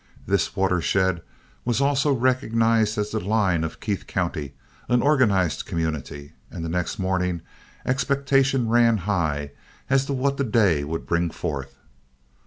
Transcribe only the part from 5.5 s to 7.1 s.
community, and the next